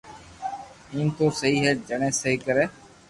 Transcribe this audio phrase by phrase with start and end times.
[0.93, 2.65] ايم تو سھي ھي جڻي سھي ڪري